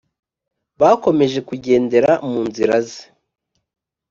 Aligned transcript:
Bakomeje 0.79 1.39
kugendera 1.49 2.11
mu 2.29 2.39
nzira 2.49 2.75
ze 2.87 3.01